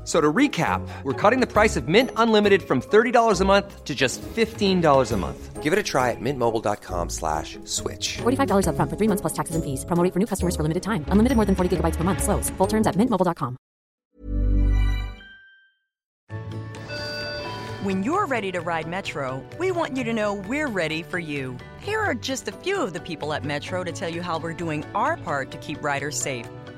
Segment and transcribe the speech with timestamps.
[0.00, 3.84] F- So to recap, we're cutting the price of Mint Unlimited from $30 a month
[3.84, 5.62] to just $15 a month.
[5.62, 8.18] Give it a try at mintmobile.com slash switch.
[8.22, 9.84] $45 upfront for three months plus taxes and fees.
[9.84, 11.04] Promo for new customers for limited time.
[11.12, 12.22] Unlimited more than 40 gigabytes per month.
[12.24, 12.48] Slows.
[12.56, 13.56] Full terms at mintmobile.com.
[17.82, 21.56] When you're ready to ride Metro, we want you to know we're ready for you.
[21.80, 24.52] Here are just a few of the people at Metro to tell you how we're
[24.52, 26.46] doing our part to keep riders safe.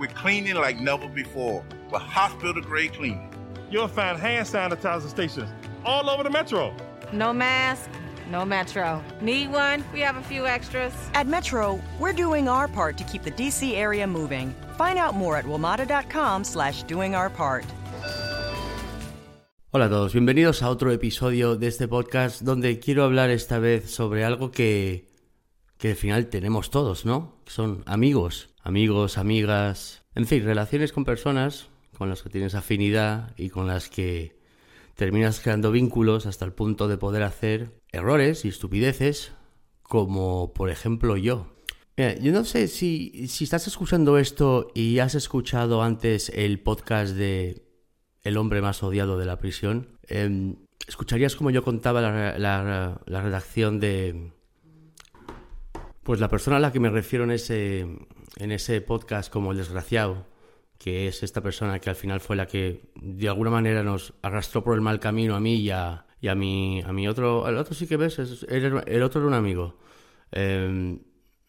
[0.00, 1.62] We're cleaning like never before
[1.92, 3.28] with hospital grade cleaning.
[3.70, 5.50] You'll find hand sanitizer stations
[5.84, 6.74] all over the metro.
[7.12, 7.90] No mask,
[8.30, 9.04] no metro.
[9.20, 9.84] Need one?
[9.92, 10.94] We have a few extras.
[11.12, 14.54] At Metro, we're doing our part to keep the DC area moving.
[14.78, 17.66] Find out more at WMATA.com slash doing our part.
[19.72, 23.90] Hola a todos, bienvenidos a otro episodio de este podcast donde quiero hablar esta vez
[23.90, 25.10] sobre algo que,
[25.76, 27.36] que al final tenemos todos, ¿no?
[27.44, 33.50] Son amigos, amigos, amigas, en fin, relaciones con personas con las que tienes afinidad y
[33.50, 34.38] con las que
[34.94, 39.32] terminas creando vínculos hasta el punto de poder hacer errores y estupideces
[39.82, 41.54] como por ejemplo yo.
[41.96, 47.14] Mira, yo no sé si, si estás escuchando esto y has escuchado antes el podcast
[47.14, 47.66] de
[48.22, 50.54] El hombre más odiado de la prisión, eh,
[50.86, 54.32] escucharías como yo contaba la, la- la redacción de...
[56.02, 57.86] Pues la persona a la que me refiero en ese,
[58.36, 60.26] en ese podcast como el desgraciado,
[60.78, 64.64] que es esta persona que al final fue la que de alguna manera nos arrastró
[64.64, 67.46] por el mal camino a mí y a, y a mi, a mi otro...
[67.48, 69.78] El otro sí que ves, es- era- el otro era un amigo.
[70.32, 70.98] Eh,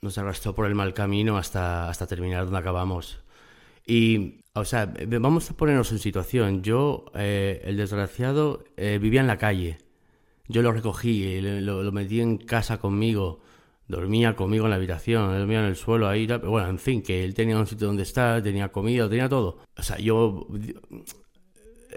[0.01, 3.19] nos arrastró por el mal camino hasta, hasta terminar donde acabamos.
[3.85, 6.63] Y, o sea, vamos a ponernos en situación.
[6.63, 9.77] Yo, eh, el desgraciado, eh, vivía en la calle.
[10.47, 13.39] Yo lo recogí, lo metí en casa conmigo,
[13.87, 17.23] dormía conmigo en la habitación, dormía en el suelo ahí, pero bueno, en fin, que
[17.23, 19.59] él tenía un sitio donde estar, tenía comida, tenía todo.
[19.77, 20.47] O sea, yo...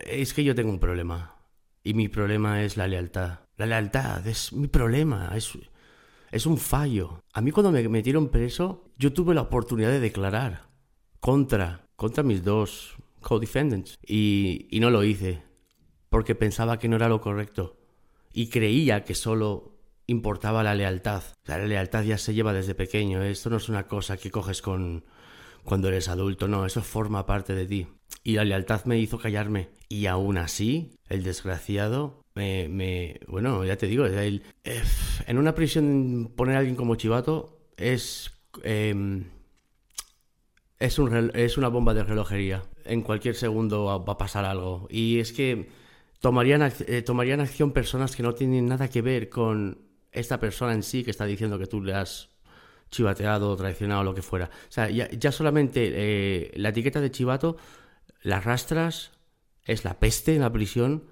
[0.07, 1.37] Es que yo tengo un problema.
[1.85, 3.41] Y mi problema es la lealtad.
[3.57, 5.53] La lealtad es mi problema, es,
[6.33, 7.23] es un fallo.
[7.33, 10.69] A mí cuando me metieron preso, yo tuve la oportunidad de declarar
[11.21, 13.97] contra, contra mis dos co-defendants.
[14.05, 15.43] Y, y no lo hice,
[16.09, 17.77] porque pensaba que no era lo correcto.
[18.33, 19.74] Y creía que solo
[20.07, 21.23] importaba la lealtad.
[21.47, 23.23] La lealtad ya se lleva desde pequeño.
[23.23, 25.05] Esto no es una cosa que coges con
[25.65, 27.87] cuando eres adulto, no, eso forma parte de ti.
[28.23, 29.71] Y la lealtad me hizo callarme.
[29.89, 33.21] Y aún así, el desgraciado me...
[33.27, 34.43] bueno, ya te digo, eh,
[35.27, 38.31] en una prisión poner a alguien como chivato es...
[38.63, 39.25] em,
[40.79, 42.63] es, un es una bomba de relojería.
[42.85, 44.87] En cualquier segundo va, a pasar algo.
[44.91, 45.71] Y es que
[46.21, 49.79] tomarían, eh, tomarían acción personas que no tienen nada que ver con
[50.15, 52.31] esta persona en sí que está diciendo que tú le has
[52.91, 54.47] chivateado, traicionado, lo que fuera.
[54.47, 57.57] O sea, ya, solamente eh, la etiqueta de chivato
[58.23, 59.13] la arrastras,
[59.65, 61.05] es la peste en la prisión.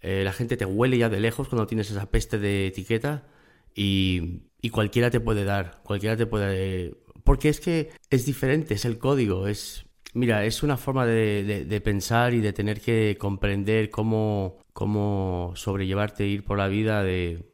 [0.00, 3.26] eh, la gente te huele ya de lejos cuando tienes esa peste de etiqueta
[3.74, 6.94] y, y cualquiera te puede dar, cualquiera te puede...
[7.24, 9.86] Porque es que es diferente, es el código, es...
[10.14, 16.44] mira, es una forma de, pensar y de tener que comprender cómo, cómo sobrellevarte ir
[16.44, 17.47] por la vida de,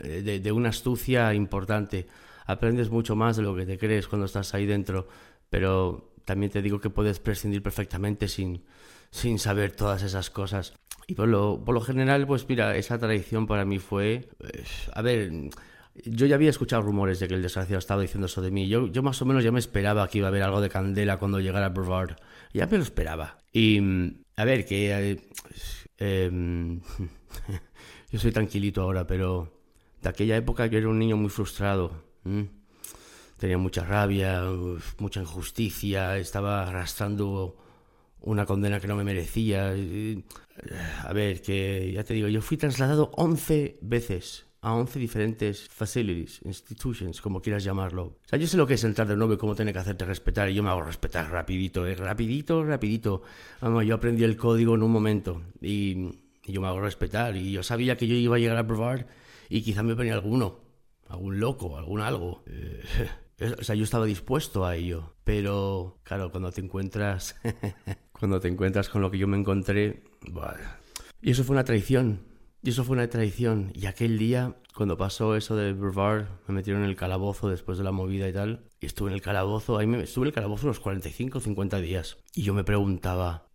[0.00, 2.06] de, de una astucia importante.
[2.46, 5.08] Aprendes mucho más de lo que te crees cuando estás ahí dentro,
[5.50, 8.64] pero también te digo que puedes prescindir perfectamente sin,
[9.10, 10.74] sin saber todas esas cosas.
[11.06, 15.02] Y por lo, por lo general, pues mira, esa tradición para mí fue, pues, a
[15.02, 15.30] ver,
[16.04, 18.68] yo ya había escuchado rumores de que el desgraciado estaba diciendo eso de mí.
[18.68, 21.18] Yo, yo más o menos ya me esperaba que iba a haber algo de candela
[21.18, 22.16] cuando llegara Brevard.
[22.52, 23.38] Ya me lo esperaba.
[23.52, 23.80] Y,
[24.36, 24.92] a ver, que...
[24.92, 25.20] Eh,
[25.98, 26.80] em,
[28.10, 29.61] yo soy tranquilito ahora, pero
[30.02, 32.04] de aquella época yo era un niño muy frustrado.
[33.38, 34.42] Tenía mucha rabia,
[34.98, 37.56] mucha injusticia, estaba arrastrando
[38.20, 39.74] una condena que no me merecía.
[41.04, 46.40] A ver, que ya te digo, yo fui trasladado 11 veces a 11 diferentes facilities,
[46.44, 48.04] institutions, como quieras llamarlo.
[48.04, 50.04] O sea, yo sé lo que es entrar de nuevo y cómo tiene que hacerte
[50.04, 51.96] respetar, y yo me hago respetar rapidito, ¿eh?
[51.96, 53.22] rapidito, rapidito.
[53.60, 57.64] Vamos, yo aprendí el código en un momento, y, yo me hago respetar, y yo
[57.64, 59.08] sabía que yo iba a llegar a probar,
[59.52, 60.60] y quizá me venía alguno,
[61.08, 62.42] algún loco, algún algo.
[62.46, 62.82] Eh,
[63.60, 67.36] o sea, yo estaba dispuesto a ello, pero claro, cuando te encuentras,
[68.18, 70.04] cuando te encuentras con lo que yo me encontré,
[71.20, 72.20] y eso fue una traición,
[72.62, 73.72] y eso fue una traición.
[73.74, 77.84] Y aquel día, cuando pasó eso de Brevard, me metieron en el calabozo después de
[77.84, 78.64] la movida y tal.
[78.80, 81.78] Y estuve en el calabozo, ahí me, estuve en el calabozo unos 45 o 50
[81.80, 82.16] días.
[82.34, 83.48] Y yo me preguntaba,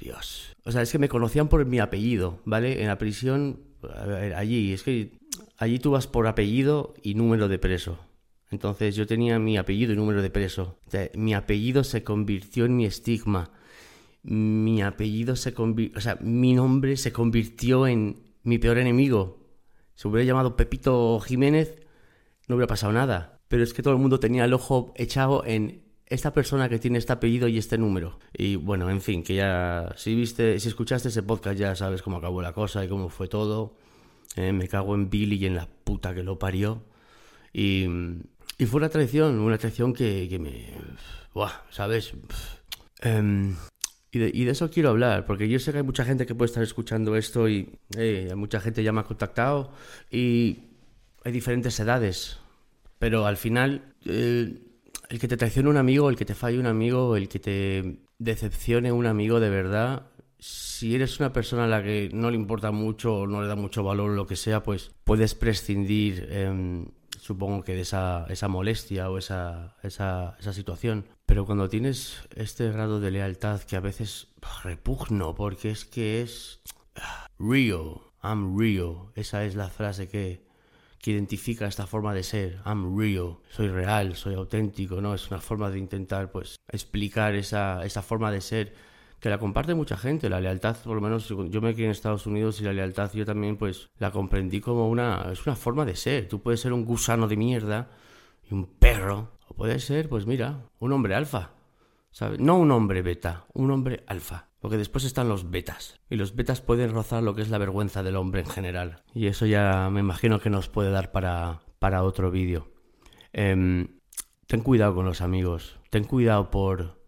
[0.00, 0.56] Dios.
[0.64, 2.80] O sea, es que me conocían por mi apellido, ¿vale?
[2.80, 3.60] En la prisión,
[4.34, 5.21] allí, es que
[5.56, 7.98] allí tú vas por apellido y número de preso.
[8.50, 10.78] Entonces yo tenía mi apellido y número de preso.
[11.14, 13.50] mi apellido se convirtió en mi estigma.
[14.22, 19.40] Mi apellido se o sea, mi nombre se convirtió en mi peor enemigo.
[19.94, 21.80] Si hubiera llamado Pepito Jiménez,
[22.46, 23.40] no hubiera pasado nada.
[23.48, 26.98] Pero es que todo el mundo tenía el ojo echado en esta persona que tiene
[26.98, 28.18] este apellido y este número.
[28.34, 32.18] Y bueno, en fin, que ya, si viste, si escuchaste ese podcast ya sabes cómo
[32.18, 33.76] acabó la cosa y cómo fue todo.
[34.36, 36.82] Eh, me cago en Billy y en la puta que lo parió.
[37.52, 37.86] Y,
[38.58, 40.68] y fue una traición, una traición que, que me...
[41.34, 42.12] Buah, ¿sabes?
[43.02, 43.54] Eh,
[44.14, 46.62] y de, eso quiero hablar, porque yo sé que hay mucha gente que puede estar
[46.62, 49.72] escuchando esto y eh, mucha gente ya me ha contactado
[50.10, 50.58] y
[51.24, 52.38] hay diferentes edades,
[52.98, 54.60] pero al final el
[55.18, 58.92] que te traicione un amigo, el que te falle un amigo, el que te decepcione
[58.92, 60.10] un amigo de verdad,
[60.42, 63.54] si eres una persona a la que no le importa mucho o no le da
[63.54, 66.26] mucho valor lo que sea, pues puedes prescindir.
[66.30, 66.88] Em,
[67.20, 71.06] supongo que de esa, esa molestia o esa, esa, esa, situación.
[71.26, 74.26] Pero cuando tienes este grado de lealtad que a veces
[74.64, 76.60] repugno, porque es que es
[77.38, 80.44] real, I'm real, esa es la frase que,
[80.98, 85.14] que identifica esta forma de ser, I'm real, soy real, soy auténtico, ¿no?
[85.14, 88.91] Es una forma de intentar, pues, explicar esa, esa forma de ser
[89.22, 90.28] que la comparte mucha gente.
[90.28, 93.24] La lealtad, por lo menos yo me quedé en Estados Unidos y la lealtad yo
[93.24, 96.28] también pues la comprendí como una, es una forma de ser.
[96.28, 97.88] Tú puedes ser un gusano de mierda
[98.50, 101.52] y un perro, o puedes ser, pues mira, un hombre alfa.
[102.40, 104.48] No un hombre beta, un hombre alfa.
[104.58, 106.00] Porque después están los betas.
[106.10, 109.04] Y los betas pueden rozar lo que es la vergüenza del hombre en general.
[109.14, 112.72] Y eso ya me imagino que nos puede dar para, para otro vídeo.
[113.32, 114.00] Em,
[114.48, 115.78] ten cuidado con los amigos.
[115.90, 117.00] Ten cuidado por,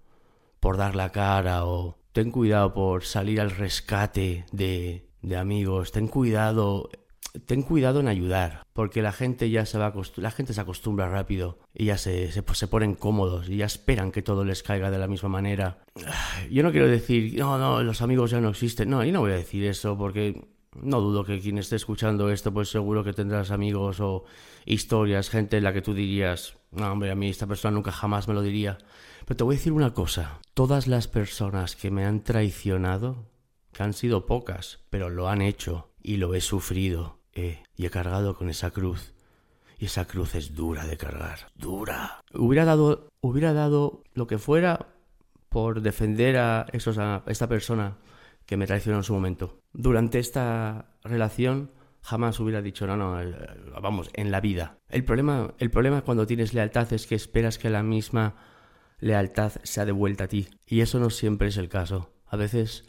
[0.61, 6.07] por dar la cara o ten cuidado por salir al rescate de, de amigos, ten
[6.07, 6.89] cuidado
[7.47, 11.59] ten cuidado en ayudar, porque la gente ya se va la gente se acostumbra rápido
[11.75, 14.99] y ya se, se, se, ponen cómodos y ya esperan que todo les caiga de
[14.99, 15.83] la misma manera.
[16.53, 18.89] Yo no quiero decir, no, no, los amigos ya no existen.
[18.89, 20.47] No, yo no voy a decir eso porque
[20.81, 24.25] no dudo que quien esté escuchando esto, pues seguro que tendrás amigos o
[24.67, 28.29] historias, gente en la que tú dirías, no, hombre, a mí esta persona nunca jamás
[28.29, 28.79] me lo diría.
[29.27, 33.27] Pero te voy a decir una cosa, todas las personas que me han traicionado,
[33.73, 37.91] que han sido pocas, pero lo han hecho y lo he sufrido, eh, y he
[37.91, 39.15] cargado con esa cruz.
[39.79, 42.21] Y esa cruz es dura de cargar, dura.
[42.33, 44.89] Hubiera dado, hubiera dado lo que fuera
[45.49, 47.97] por defender a, esos, a esta persona
[48.47, 49.59] que me traicionó en su momento.
[49.73, 51.71] Durante esta relación
[52.03, 53.19] jamás hubiera dicho, no, no,
[53.81, 54.77] vamos, en la vida.
[54.89, 58.35] El problema, el problema cuando tienes lealtad es que esperas que la misma
[58.99, 60.49] lealtad sea devuelta a ti.
[60.67, 62.11] Y eso no siempre es el caso.
[62.27, 62.85] A veces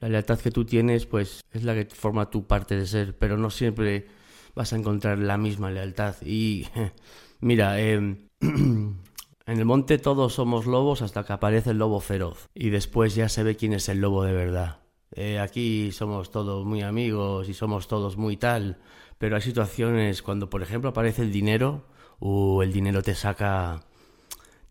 [0.00, 3.36] la lealtad que tú tienes, pues es la que forma tu parte de ser, pero
[3.36, 4.06] no siempre
[4.54, 6.16] vas a encontrar la misma lealtad.
[6.24, 6.66] Y
[7.40, 8.98] mira, em, en
[9.46, 12.48] el monte todos somos lobos hasta que aparece el lobo feroz.
[12.54, 14.80] Y después ya se ve quién es el lobo de verdad.
[15.12, 18.78] Eh, aquí somos todos muy amigos y somos todos muy tal,
[19.18, 21.84] pero hay situaciones cuando, por ejemplo, aparece el dinero,
[22.20, 23.80] o el dinero te saca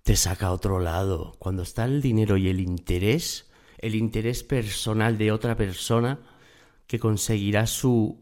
[0.09, 1.35] te saca a otro lado.
[1.37, 3.47] Cuando está el dinero y el interés,
[3.77, 6.17] el interés personal de otra persona
[6.87, 8.19] que conseguirá su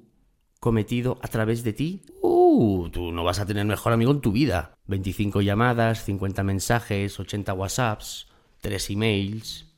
[0.60, 4.34] cometido a través de ti, uh, tú no vas a tener mejor amigo en tu
[4.34, 4.76] vida.
[4.88, 8.28] 25 llamadas, 50 mensajes, 80 WhatsApps,
[8.60, 9.74] 3 emails.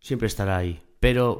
[0.00, 0.82] Siempre estará ahí.
[0.98, 1.38] Pero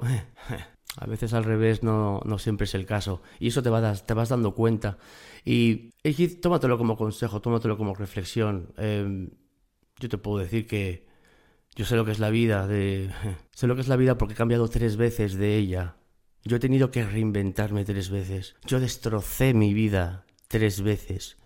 [0.99, 3.23] a veces al revés no, no siempre es el caso.
[3.41, 4.99] Y eso te, vas, te vas dando cuenta.
[5.45, 5.91] Y,
[6.41, 8.73] tómatelo como consejo, tómatelo como reflexión.
[8.77, 9.31] Em,
[9.99, 11.07] yo te puedo decir que
[11.75, 13.11] yo sé lo que es la vida, de...
[13.53, 15.97] sé lo que es la vida porque he cambiado tres veces de ella.
[16.45, 18.55] Yo he tenido que reinventarme tres veces.
[18.67, 21.37] Yo destrocé mi vida tres veces.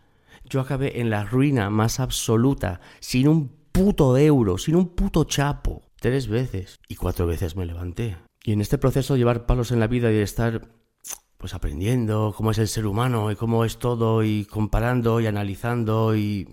[0.45, 5.83] Yo acabé en la ruina más absoluta, sin un puto euro, sin un puto chapo.
[6.01, 6.79] Tres veces.
[6.89, 8.17] Y cuatro veces me levanté.
[8.45, 10.69] Y en este proceso de llevar palos en la vida y de estar
[11.37, 16.15] pues aprendiendo cómo es el ser humano y cómo es todo y comparando y analizando
[16.15, 16.47] y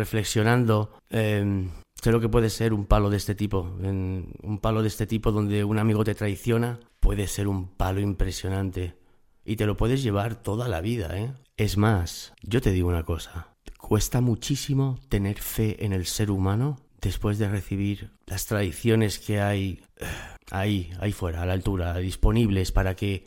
[0.00, 1.68] reflexionando, eh,
[2.02, 3.60] Sé lo que puede ser un palo de este tipo.
[3.60, 8.96] un palo de este tipo donde un amigo te traiciona puede ser un palo impresionante.
[9.44, 11.34] Y te lo puedes llevar toda la vida, ¿eh?
[11.58, 13.48] Es más, yo te digo una cosa.
[13.78, 19.82] Cuesta muchísimo tener fe en el ser humano después de recibir las tradiciones que hay
[19.98, 20.06] eh,
[20.50, 23.26] ahí, ahí fuera, a la altura, disponibles para que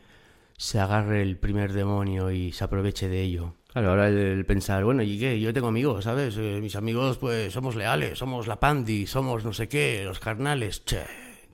[0.57, 3.53] se agarre el primer demonio y se aproveche de ello.
[3.73, 5.39] Claro, ahora el, pensar, bueno, ¿y qué?
[5.39, 6.37] Yo tengo amigos, ¿sabes?
[6.37, 10.85] Eh, mis amigos, pues, somos leales, somos la pandi, somos no sé qué, los carnales.
[10.85, 11.03] Che,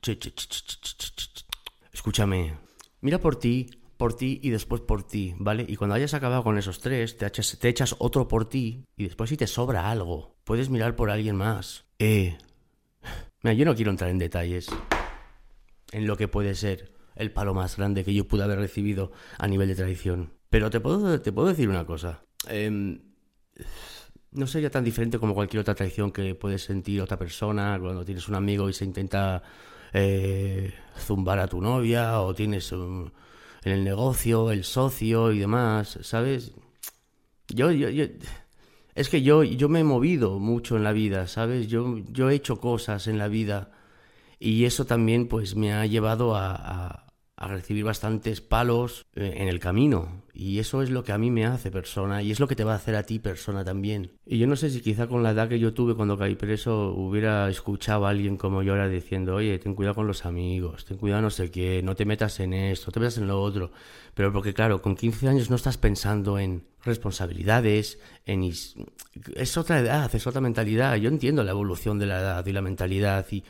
[0.02, 0.34] che, che,
[1.94, 2.58] Escúchame,
[3.00, 5.66] mira por ti, por ti y después por ti, ¿vale?
[5.66, 9.06] Y cuando hayas acabado con esos tres, te echas, te echas otro por ti y
[9.06, 11.86] después si te sobra algo, puedes mirar por alguien más.
[12.00, 12.38] Eh.
[13.44, 14.68] Mira, yo no quiero entrar en detalles
[15.94, 19.48] en lo que puede ser el palo más grande que yo pude haber recibido a
[19.48, 20.39] nivel de traición.
[20.50, 22.24] Pero te puedo, te puedo decir una cosa.
[22.48, 23.00] Em,
[24.32, 28.28] no sería tan diferente como cualquier otra traición que puedes sentir otra persona cuando tienes
[28.28, 29.42] un amigo y se intenta
[29.94, 33.12] eh, zumbar a tu novia o tienes en
[33.64, 36.54] el negocio el socio y demás, ¿sabes?
[37.48, 38.06] Yo, yo, yo,
[38.96, 41.68] es que yo, yo me he movido mucho en la vida, ¿sabes?
[41.68, 43.72] Yo, yo he hecho cosas en la vida
[44.40, 47.09] y eso también pues me ha llevado a
[47.48, 50.24] recibir bastantes palos eh, en el camino.
[50.34, 52.64] Y eso es lo que a mí me hace persona y es lo que te
[52.64, 54.12] va a hacer a ti persona también.
[54.26, 56.94] Y yo no sé si quizá con la edad que yo tuve cuando caí preso
[56.94, 60.98] hubiera escuchado a alguien como yo ahora diciendo, oye, ten cuidado con los amigos, ten
[60.98, 63.72] cuidado no sé qué, no te metas en esto, no te metas en lo otro.
[64.14, 68.50] Pero porque claro, con 15 años no estás pensando en responsabilidades, en...
[69.36, 70.96] Es otra edad, es otra mentalidad.
[70.96, 73.44] Yo entiendo la evolución de la edad y la mentalidad y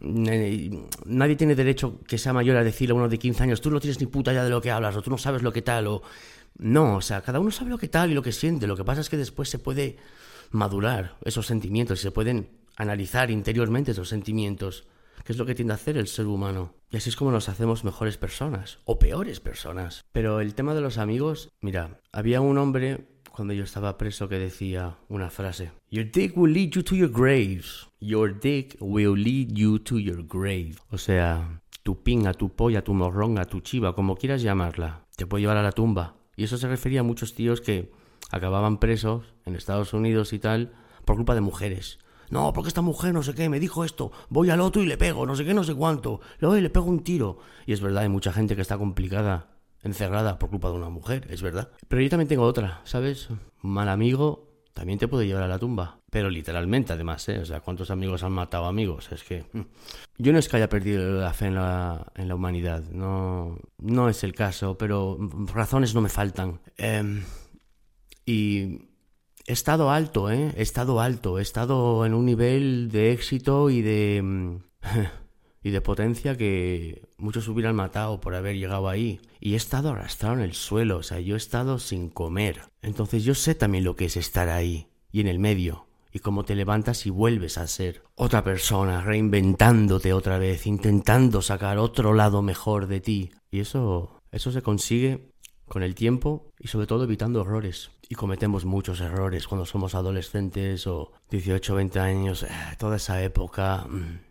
[0.00, 3.80] nadie tiene derecho que sea mayor a decirle a uno de 15 años, tú no
[3.80, 5.86] tienes ni puta idea de lo que hablas, o tú no sabes lo que tal,
[5.86, 6.02] o...
[6.58, 8.66] No, o sea, cada uno sabe lo que tal y lo que siente.
[8.66, 9.96] Lo que pasa es que después se puede
[10.50, 14.86] madurar esos sentimientos y se pueden analizar interiormente esos sentimientos,
[15.24, 16.74] que es lo que tiende a hacer el ser humano.
[16.90, 20.04] Y así es como nos hacemos mejores personas, o peores personas.
[20.12, 23.06] Pero el tema de los amigos, mira, había un hombre
[23.38, 25.70] cuando yo estaba preso que decía una frase.
[25.90, 27.86] Your dick will lead you to your graves.
[28.00, 30.74] Your dick will lead you to your grave.
[30.90, 35.42] O sea, tu pinga, tu polla, tu morronga, tu chiva, como quieras llamarla, te puede
[35.42, 36.16] llevar a la tumba.
[36.34, 37.92] Y eso se refería a muchos tíos que
[38.32, 40.72] acababan presos en Estados Unidos y tal
[41.04, 42.00] por culpa de mujeres.
[42.30, 44.98] No, porque esta mujer no sé qué, me dijo esto, voy al otro y le
[44.98, 47.38] pego, no sé qué, no sé cuánto, le doy y le pego un tiro.
[47.66, 51.26] Y es verdad, hay mucha gente que está complicada encerrada por culpa de una mujer,
[51.30, 51.70] es verdad.
[51.88, 53.28] Pero yo también tengo otra, ¿sabes?
[53.62, 55.98] Mal amigo también te puede llevar a la tumba.
[56.08, 57.40] Pero literalmente, además, ¿eh?
[57.40, 59.10] O sea, ¿cuántos amigos han matado amigos?
[59.10, 59.44] Es que...
[59.52, 59.62] Mm.
[60.18, 64.08] Yo no es que haya perdido la fe en la, en la humanidad, no, no
[64.08, 65.18] es el caso, pero
[65.52, 66.60] razones no me faltan.
[66.76, 67.24] Em,
[68.24, 68.82] y
[69.46, 70.52] he estado alto, ¿eh?
[70.56, 74.60] He estado alto, he estado en un nivel de éxito y de...
[75.62, 79.20] Y de potencia que muchos hubieran matado por haber llegado ahí.
[79.40, 82.62] Y he estado arrastrado en el suelo, o sea, yo he estado sin comer.
[82.82, 85.86] Entonces yo sé también lo que es estar ahí y en el medio.
[86.12, 91.78] Y cómo te levantas y vuelves a ser otra persona, reinventándote otra vez, intentando sacar
[91.78, 93.30] otro lado mejor de ti.
[93.50, 95.32] Y eso, eso se consigue
[95.68, 97.90] con el tiempo y sobre todo evitando errores.
[98.08, 102.48] Y cometemos muchos errores cuando somos adolescentes o 18, 20 años, eh,
[102.78, 103.86] toda esa época.
[103.88, 104.27] Mm,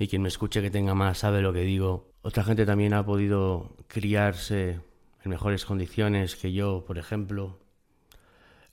[0.00, 2.14] y quien me escuche que tenga más sabe lo que digo.
[2.22, 4.80] Otra gente también ha podido criarse
[5.22, 7.60] en mejores condiciones que yo, por ejemplo.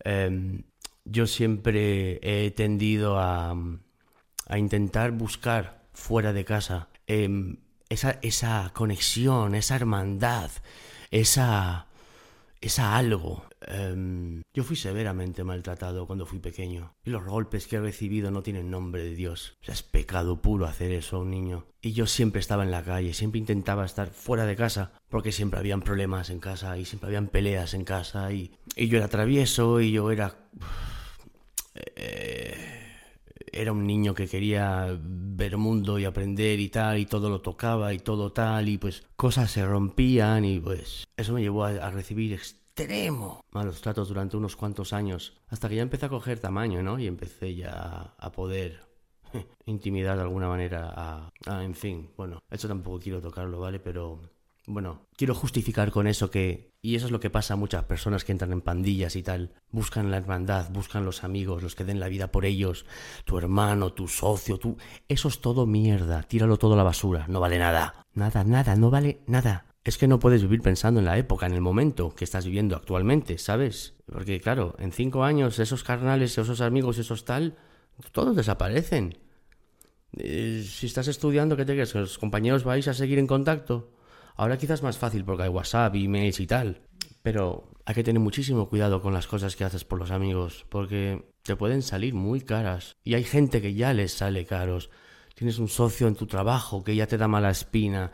[0.06, 0.64] Em,
[1.04, 3.54] yo siempre he tendido a,
[4.56, 7.58] intentar buscar fuera de casa em,
[7.90, 10.50] esa conexión, esa hermandad,
[11.12, 11.87] esa,
[12.62, 13.46] esa algo.
[13.62, 16.96] Em, yo fui severamente maltratado cuando fui pequeño.
[17.04, 19.58] Y los golpes que he recibido no tienen nombre de Dios.
[19.62, 21.66] O sea, es pecado puro hacer eso a un niño.
[21.82, 25.60] Y yo siempre estaba en la calle, siempre intentaba estar fuera de casa, porque siempre
[25.60, 28.32] habían problemas en casa y siempre habían peleas en casa.
[28.32, 30.36] Y, y yo era travieso y yo era...
[31.96, 32.77] Eh,
[33.62, 37.94] era un niño que quería ver mundo y aprender y tal, y todo lo tocaba
[37.94, 42.34] y todo tal, y pues cosas se rompían y pues eso me llevó a, recibir
[42.34, 47.00] extremo malos tratos durante unos cuantos años, hasta que ya empecé a coger tamaño, ¿no?
[47.00, 48.80] Y empecé ya a poder
[49.66, 53.80] intimidar de alguna manera a, a, en fin, bueno, eso tampoco quiero tocarlo, ¿vale?
[53.80, 54.22] Pero
[54.68, 58.26] bueno, quiero justificar con eso que, y eso es lo que pasa a muchas personas
[58.26, 62.02] que entran en pandillas y tal, buscan la hermandad, buscan los amigos, los que den
[62.02, 62.86] la vida por ellos,
[63.24, 67.40] tu hermano, tu socio, tú, eso es todo mierda, tíralo todo a la basura, no
[67.40, 69.66] vale nada, nada, nada, no vale nada.
[69.86, 72.76] Es que no puedes vivir pensando en la época, en el momento que estás viviendo
[72.76, 73.96] actualmente, ¿sabes?
[74.06, 77.56] Porque claro, en cinco años esos carnales, esos amigos, esos tal,
[78.12, 79.18] todos desaparecen.
[80.18, 81.94] Eh, si estás estudiando, ¿qué te crees?
[81.94, 83.94] ¿Que los compañeros vais a seguir en contacto?
[84.38, 86.82] Ahora quizás más fácil porque hay WhatsApp, emails y tal,
[87.24, 91.32] pero hay que tener muchísimo cuidado con las cosas que haces por los amigos, porque
[91.42, 92.96] te pueden salir muy caras.
[93.04, 94.92] Y hay gente que ya les sale caros.
[95.34, 98.12] Tienes un socio en tu trabajo que ya te da mala espina.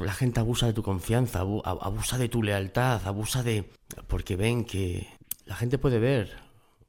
[0.00, 3.70] La gente abusa de tu confianza, abusa de tu lealtad, abusa de...
[4.08, 5.06] porque ven que
[5.44, 6.40] la gente puede ver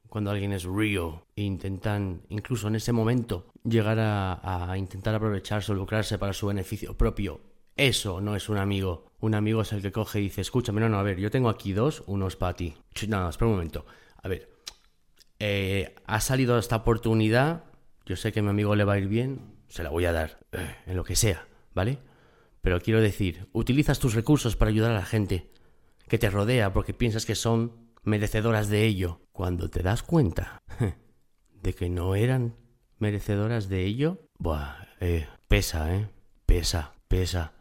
[0.08, 5.70] cuando alguien es real e intentan, incluso en ese momento, llegar a, a intentar aprovecharse
[5.70, 7.40] o lucrarse para su beneficio propio
[7.78, 9.12] eso no es un amigo.
[9.20, 11.48] Un amigo es el que coge y dice, escúchame, no, no, a ver, yo tengo
[11.48, 12.74] aquí dos, unos para ti.
[13.08, 13.86] No, espera un momento.
[14.22, 14.50] A ver,
[15.38, 17.64] eh, ha salido esta oportunidad,
[18.04, 20.12] yo sé que a mi amigo le va a ir bien, se la voy a
[20.12, 21.98] dar, eh, en lo que sea, ¿vale?
[22.60, 25.50] Pero quiero decir, utilizas tus recursos para ayudar a la gente
[26.08, 29.20] que te rodea porque piensas que son merecedoras de ello.
[29.32, 30.62] Cuando te das cuenta
[31.62, 32.56] de que no eran
[32.98, 36.08] merecedoras de ello, buah, eh, pesa, ¿eh?
[36.46, 37.52] Pesa, pesa.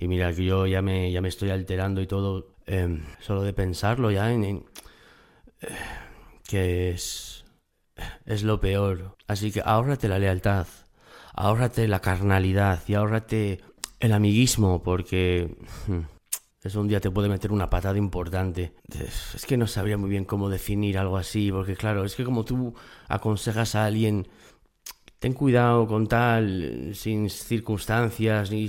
[0.00, 3.52] Y mira que yo ya me, ya me estoy alterando y todo, em, solo de
[3.52, 4.64] pensarlo ya en,
[6.48, 7.44] que es,
[8.24, 9.16] es lo peor.
[9.26, 10.66] Así que ahórrate la lealtad,
[11.34, 13.60] ahórrate la carnalidad y ahórrate
[14.00, 15.54] el amiguismo porque
[15.86, 16.00] hmm,
[16.62, 18.72] eso un día te puede meter una patada importante.
[18.88, 22.44] Es que no sabría muy bien cómo definir algo así, porque claro, es que como
[22.44, 22.74] tú
[23.08, 24.28] aconsejas a alguien
[25.20, 28.68] ten cuidado con tal, sin circunstancias, ni...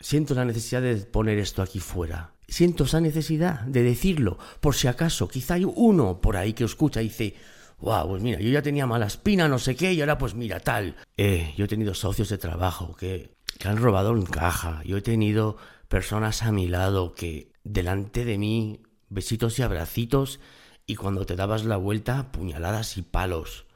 [0.00, 2.32] Siento la necesidad de poner esto aquí fuera.
[2.48, 7.00] Siento esa necesidad de decirlo, por si acaso, quizá hay uno por ahí que escucha
[7.02, 7.36] y dice,
[7.78, 10.60] wow, pues mira, yo ya tenía mala espina, no sé qué, y ahora pues mira,
[10.60, 10.96] tal.
[11.16, 15.02] Eh, yo he tenido socios de trabajo que, que han robado en caja, yo he
[15.02, 15.56] tenido
[15.88, 20.40] personas a mi lado que delante de mí, besitos y abracitos,
[20.86, 23.66] y cuando te dabas la vuelta, puñaladas y palos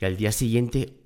[0.00, 1.00] y al día siguiente,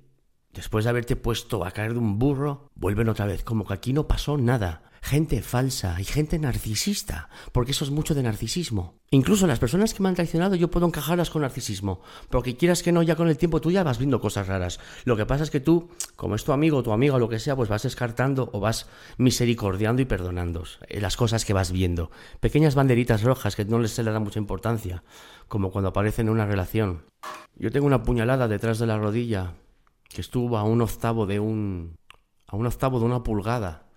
[0.53, 3.93] después de haberte puesto a caer de un burro, vuelven otra vez, como que aquí
[3.93, 4.90] no pasó nada.
[5.01, 8.95] Gente falsa y gente narcisista, porque eso es mucho de narcisismo.
[9.09, 12.91] Incluso las personas que me han traicionado yo puedo encajarlas con narcisismo, porque quieras que
[12.91, 14.79] no, ya con el tiempo tú ya vas viendo cosas raras.
[15.03, 17.39] Lo que pasa es que tú, como es tu amigo, tu amiga o lo que
[17.39, 18.87] sea, pues vas descartando o vas
[19.17, 22.11] misericordiando y perdonando eh, las cosas que vas viendo.
[22.39, 25.03] Pequeñas banderitas rojas que no les se le da mucha importancia,
[25.47, 27.03] como cuando aparecen en una relación.
[27.57, 29.55] Yo tengo una puñalada detrás de la rodilla
[30.07, 31.95] que estuvo a un octavo de un
[32.47, 33.87] a un octavo de una pulgada,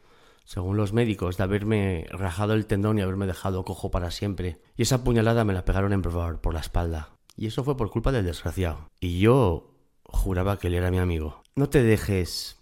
[0.44, 4.60] según los médicos, de haberme rajado el tendón y haberme dejado cojo para siempre.
[4.76, 7.10] Y esa puñalada me la pegaron en Brevard por la espalda.
[7.36, 8.90] Y eso fue por culpa del desgraciado.
[9.00, 11.42] Y yo juraba que él era mi amigo.
[11.56, 12.58] No te dejes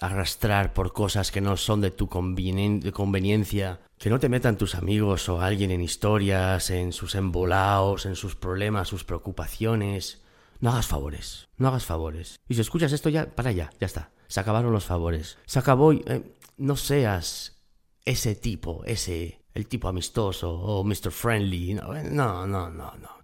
[0.00, 5.28] arrastrar por cosas que no son de tu conveniencia, que no te metan tus amigos
[5.28, 10.22] o alguien en historias, en sus embolaos, en sus problemas, sus preocupaciones.
[10.60, 12.40] No hagas favores, no hagas favores.
[12.48, 14.10] Y si escuchas esto ya, para ya, ya está.
[14.28, 15.38] Se acabaron los favores.
[15.44, 15.92] Se acabó.
[15.92, 16.22] Eh,
[16.62, 17.60] no seas
[18.04, 21.10] ese tipo, ese, el tipo amistoso o Mr.
[21.10, 21.74] Friendly.
[21.74, 22.92] No, no, no, no.
[22.96, 23.22] no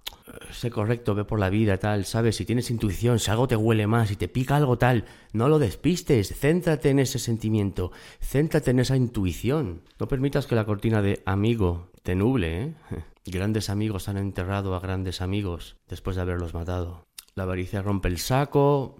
[0.51, 3.87] sé correcto, ve por la vida, tal, sabes, si tienes intuición, si algo te huele
[3.87, 8.81] más, si te pica algo tal, no lo despistes, céntrate en ese sentimiento, céntrate en
[8.81, 9.83] esa intuición.
[9.99, 12.75] No permitas que la cortina de amigo te nuble, ¿eh?
[13.27, 17.05] Grandes amigos han enterrado a grandes amigos después de haberlos matado.
[17.35, 18.97] La avaricia rompe el saco,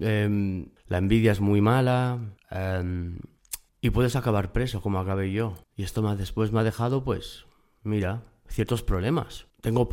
[0.00, 2.18] em, la envidia es muy mala,
[2.50, 3.18] em,
[3.80, 5.54] y puedes acabar preso como acabé yo.
[5.76, 7.46] Y esto más después me ha dejado, pues,
[7.82, 9.46] mira, ciertos problemas.
[9.60, 9.88] Tengo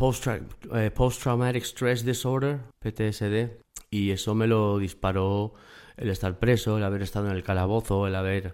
[0.74, 3.58] eh, Post-Traumatic Stress Disorder, PTSD,
[3.90, 5.54] y eso me lo disparó
[5.98, 8.54] el estar preso, el haber estado en el calabozo, el haber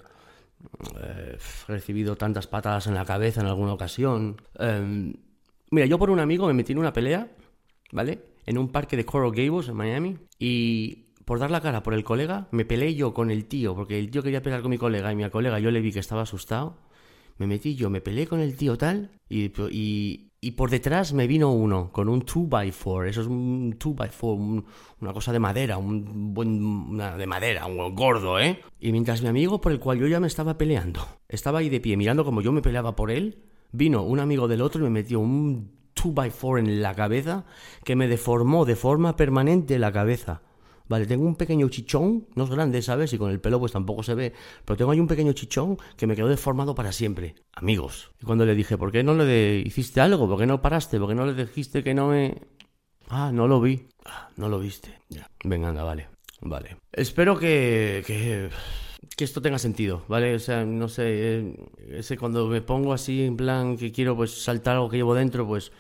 [1.00, 4.42] eh, recibido tantas patadas en la cabeza en alguna ocasión.
[4.60, 5.14] Em,
[5.72, 7.32] mira, yo por un amigo me metí en una pelea,
[7.92, 8.24] ¿vale?
[8.46, 12.06] En un parque de Coral Gables en Miami y por dar la cara por el
[12.06, 15.12] colega me peleé yo con el tío, porque el tío quería pelear con mi colega
[15.12, 16.78] y mi colega yo le vi que estaba asustado.
[17.36, 19.52] Me metí yo, me peleé con el tío tal y,
[20.40, 23.10] y, por detrás me vino uno con un 2x4.
[23.10, 24.64] Eso es un 2x4,
[25.02, 26.64] una cosa de madera, un buen.
[26.64, 28.62] Una de madera, un gordo, ¿eh?
[28.80, 31.82] Y mientras mi amigo, por el cual yo ya me estaba peleando, estaba ahí de
[31.82, 34.92] pie mirando como yo me peleaba por él, vino un amigo del otro y me
[34.92, 37.44] metió un 2x4 en la cabeza
[37.84, 40.47] que me deformó de forma permanente la cabeza.
[40.90, 43.12] Vale, tengo un pequeño chichón, no es grande, ¿sabes?
[43.14, 44.34] Y con el pelo pues tampoco se ve,
[44.66, 47.36] pero tengo ahí un pequeño chichón que me quedó deformado para siempre.
[47.54, 48.12] Amigos.
[48.22, 50.28] Y cuando le dije, ¿por qué no le hiciste algo?
[50.28, 51.00] ¿Por qué no paraste?
[51.00, 52.42] ¿Por qué no le dijiste que no me...
[53.10, 53.88] Ah, no lo vi.
[54.06, 55.00] Ah, no lo viste.
[55.10, 55.30] Ya.
[55.44, 56.08] Venga, anda, vale.
[56.42, 56.78] Vale.
[56.92, 58.04] Espero que...
[58.06, 58.50] que...
[59.16, 60.36] Que esto tenga sentido, ¿vale?
[60.36, 61.56] O sea, no sé, eh,
[61.90, 65.48] ese cuando me pongo así en plan que quiero pues saltar algo que llevo dentro,
[65.48, 65.72] pues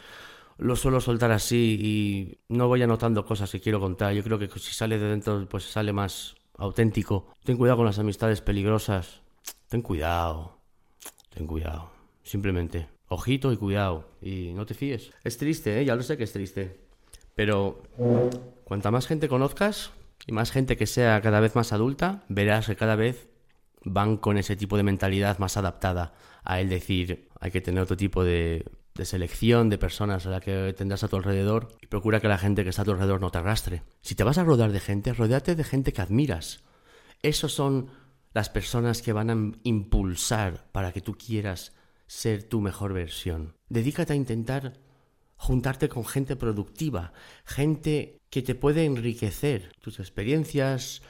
[0.58, 4.13] lo suelo soltar así y no voy anotando cosas que quiero contar.
[4.13, 7.28] Yo creo que si sale de dentro, pues sale más auténtico.
[7.43, 9.22] Ten cuidado con las amistades peligrosas.
[9.70, 10.58] Ten cuidado.
[11.34, 11.91] Ten cuidado.
[12.24, 12.88] Simplemente.
[13.10, 14.10] Ojito y cuidado.
[14.22, 15.12] Y no te fíes.
[15.24, 15.86] Es triste, ¿eh?
[15.86, 16.80] Ya lo sé que es triste.
[17.36, 17.84] Pero
[18.63, 19.91] cuanta más gente conozcas
[20.26, 23.30] y más gente que sea cada vez más adulta, verás que cada vez
[23.84, 27.98] van con ese tipo de mentalidad más adaptada a el decir hay que tener otro
[27.98, 28.65] tipo de
[28.97, 32.38] de selección de personas a la que tendrás a tu alrededor y procura que la
[32.38, 33.83] gente que está a tu alrededor no te arrastre.
[34.01, 36.63] Si te vas a rodear de gente, rodeate de gente que admiras.
[37.21, 37.89] Esos son
[38.33, 41.73] las personas que van a impulsar para que tú quieras
[42.07, 43.55] ser tu mejor versión.
[43.69, 44.73] Dedícate a intentar
[45.36, 47.13] juntarte con gente productiva,
[47.45, 51.01] gente que te puede enriquecer tus experiencias,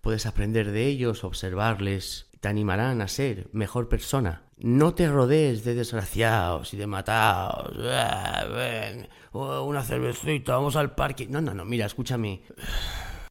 [0.00, 4.42] puedes aprender de ellos, observarles, te animarán a ser mejor persona.
[4.58, 7.76] No te rodees de desgraciados y de matados.
[7.76, 11.26] ven, una cervecita, vamos al parque.
[11.26, 12.42] No, no, no, mira, escúchame.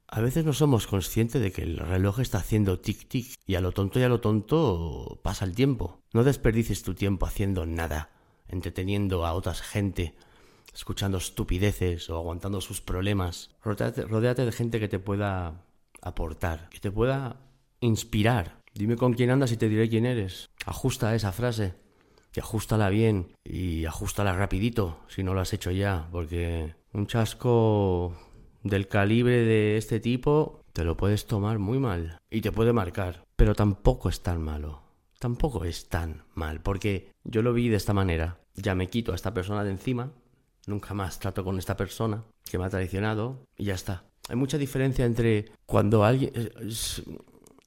[0.07, 3.71] A veces no somos conscientes de que el reloj está haciendo tic-tic y a lo
[3.71, 5.99] tonto y a lo tonto pasa el tiempo.
[6.13, 8.11] No desperdices tu tiempo haciendo nada,
[8.47, 10.15] entreteniendo a otra gente,
[10.73, 13.49] escuchando estupideces o aguantando sus problemas.
[13.63, 15.65] Rodéate, de gente que te pueda
[16.01, 17.41] aportar, que te pueda
[17.81, 18.61] inspirar.
[18.75, 20.49] Dime con quién andas y te diré quién eres.
[20.65, 21.75] Ajusta esa frase.
[22.35, 23.31] Y ajustala bien.
[23.45, 26.09] Y ajustala rapidito si no lo has hecho ya.
[26.11, 28.13] Porque un chasco
[28.63, 32.17] del calibre de este tipo te lo puedes tomar muy mal.
[32.29, 33.23] Y te puede marcar.
[33.37, 34.81] Pero tampoco es tan malo.
[35.19, 36.59] Tampoco es tan mal.
[36.59, 38.39] Porque yo lo vi de esta manera.
[38.55, 40.11] Ya me quito a esta persona de encima.
[40.67, 43.45] Nunca más trato con esta persona que me ha traicionado.
[43.55, 44.03] Y ya está.
[44.27, 46.33] Hay mucha diferencia entre cuando alguien...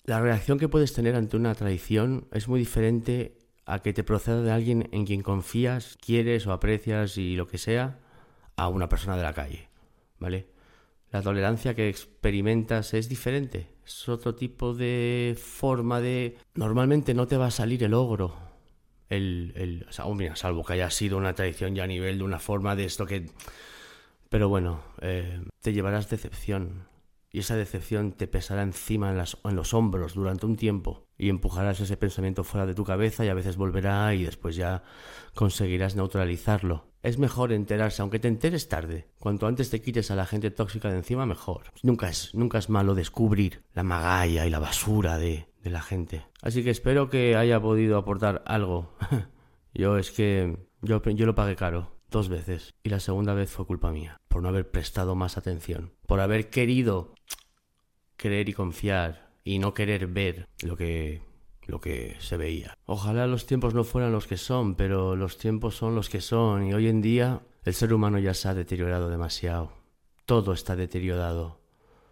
[0.09, 4.41] La reacción que puedes tener ante una traición es muy diferente a que te proceda
[4.41, 7.99] de alguien en quien confías, quieres o aprecias y lo que sea,
[8.57, 9.69] a una persona de la calle,
[10.19, 10.47] ¿vale?
[11.11, 16.39] La tolerancia que experimentas es diferente, es otro tipo de forma de...
[16.55, 18.35] Normalmente no te va a salir el ogro,
[19.11, 22.87] el, el salvo que haya sido una traición ya a nivel de una forma de
[22.87, 23.27] esto que...
[24.31, 26.87] Pero bueno, eh, te llevarás decepción,
[27.31, 31.97] y esa decepción te pesará encima en, los hombros durante un tiempo y empujarás ese
[31.97, 34.83] pensamiento fuera de tu cabeza y a veces volverá y después ya
[35.35, 36.89] conseguirás neutralizarlo.
[37.03, 39.09] Es mejor enterarse, aunque te enteres tarde.
[39.19, 41.73] Cuanto antes te quites a la gente tóxica de encima, mejor.
[41.83, 46.27] Nunca es, nunca es malo descubrir la magalla y la basura de, de la gente.
[46.43, 48.97] Así que espero que haya podido aportar algo.
[49.75, 53.67] yo es que yo, yo lo pagué caro dos veces y la segunda vez fue
[53.67, 57.15] culpa mía, por no haber prestado más atención, por haber querido
[58.17, 61.23] creer y confiar y no querer ver lo que
[61.69, 62.75] lo que se veía.
[62.87, 66.67] Ojalá los tiempos no fueran los que son, pero los tiempos son los que son
[66.67, 69.73] y hoy en día el ser humano ya se ha deteriorado demasiado.
[70.25, 71.61] Todo está deteriorado.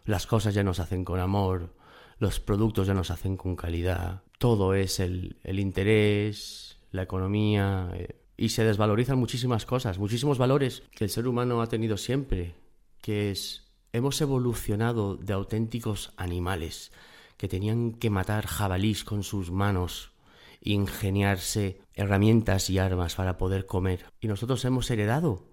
[0.04, 1.74] Las cosas ya no se hacen con amor,
[2.18, 4.22] los productos ya no se hacen con calidad.
[4.38, 10.82] Todo es el, el interés, la economía, eh, y se desvalorizan muchísimas cosas, muchísimos valores
[10.90, 12.54] que el ser humano ha tenido siempre,
[13.00, 16.92] que es hemos evolucionado de auténticos animales
[17.36, 20.12] que tenían que matar jabalís con sus manos
[20.60, 24.06] ingeniarse herramientas y armas para poder comer.
[24.20, 25.44] Y nosotros hemos heredado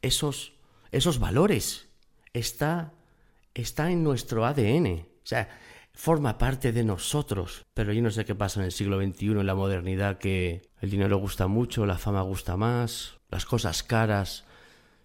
[0.00, 0.54] esos
[0.90, 1.88] esos valores.
[2.32, 2.94] Está
[3.52, 5.06] está en nuestro ADN.
[5.22, 5.48] O sea,
[5.94, 7.64] forma parte de nosotros.
[7.72, 10.90] Pero yo no sé qué pasa en el siglo XXI, en la modernidad, que el
[10.90, 14.44] dinero gusta mucho, la fama gusta más, las cosas caras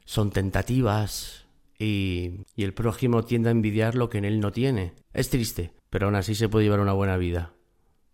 [0.06, 1.46] son tentativas
[1.78, 4.94] y, y el prójimo tiende a envidiar lo que en él no tiene.
[5.14, 7.54] Es triste, pero aún así se puede llevar una buena vida.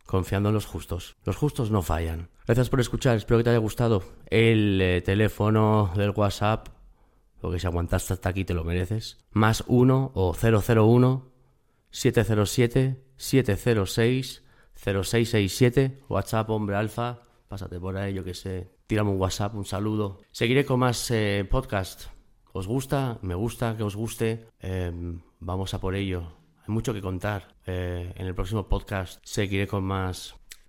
[0.05, 1.15] confiando en los justos.
[1.23, 2.29] Los justos no fallan.
[2.45, 4.03] Gracias por escuchar, espero que te haya gustado.
[4.27, 6.67] El eh, teléfono del WhatsApp,
[7.41, 9.17] porque si aguantaste hasta aquí te lo mereces.
[9.31, 11.34] Más 1 o 001
[11.95, 14.43] 707 706
[14.75, 17.21] 0667 WhatsApp hombre alfa.
[17.47, 18.69] Pásate por ahí, yo que sé.
[18.85, 20.19] Tírame un WhatsApp, un saludo.
[20.31, 22.07] Seguiré con más eh, podcast.
[22.51, 23.17] ¿Os gusta?
[23.21, 24.47] Me gusta que os guste.
[24.59, 26.33] Em, vamos a por ello.
[26.67, 27.55] Hay mucho que contar.
[27.65, 30.35] Eh, en el próximo podcast seguiré con más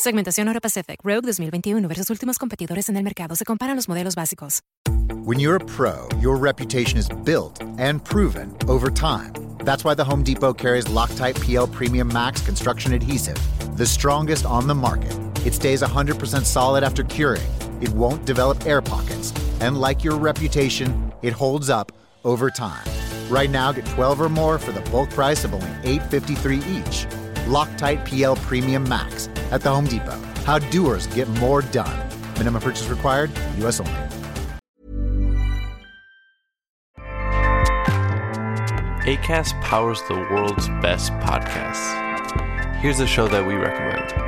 [0.00, 3.34] Segmentación Euro Pacific Rogue 2021 versus últimos competidores en el mercado.
[3.34, 4.60] Se comparan los modelos básicos.
[5.24, 9.32] When you're a pro, your reputation is built and proven over time.
[9.64, 13.36] That's why the Home Depot carries Loctite PL Premium Max construction adhesive,
[13.76, 15.18] the strongest on the market.
[15.44, 17.50] It stays 100% solid after curing.
[17.80, 19.32] It won't develop air pockets.
[19.60, 21.90] And like your reputation, it holds up
[22.22, 22.86] over time.
[23.28, 27.06] Right now, get 12 or more for the bulk price of only $8.53 each.
[27.48, 30.18] Loctite PL Premium Max at the Home Depot.
[30.44, 32.08] How doers get more done.
[32.36, 33.80] Minimum purchase required, U.S.
[33.80, 33.92] only.
[39.08, 42.76] ACAST powers the world's best podcasts.
[42.76, 44.27] Here's a show that we recommend.